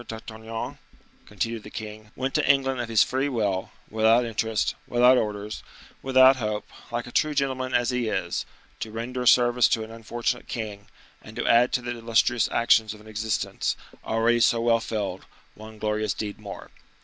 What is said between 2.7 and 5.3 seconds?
of his free will, without interest, without